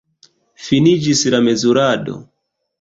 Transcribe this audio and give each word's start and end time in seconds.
Finiĝis 0.67 1.23
la 1.37 1.43
mezurado. 1.51 2.21